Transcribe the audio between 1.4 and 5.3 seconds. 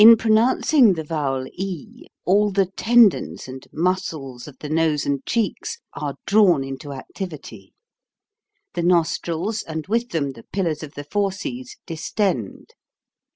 e all the tendons and muscles of the nose and